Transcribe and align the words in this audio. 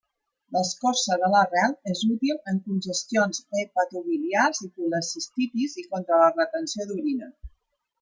L'escorça 0.55 1.17
de 1.23 1.29
l'arrel 1.33 1.75
és 1.91 2.01
útil 2.07 2.41
en 2.53 2.57
congestions 2.71 3.45
hepatobiliars 3.61 4.67
i 4.69 4.73
colecistitis 4.81 5.81
i 5.85 5.89
contra 5.95 6.25
la 6.27 6.37
retenció 6.43 6.93
d'orina. 6.95 7.35